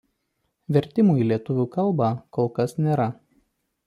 Vertimų 0.77 1.17
į 1.25 1.27
lietuvių 1.31 1.65
kalbą 1.75 2.07
kol 2.39 2.49
kas 2.57 2.73
nėra. 2.87 3.07